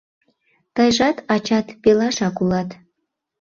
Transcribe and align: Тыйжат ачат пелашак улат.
Тыйжат 0.75 1.17
ачат 1.33 1.67
пелашак 1.81 2.35
улат. 2.43 2.69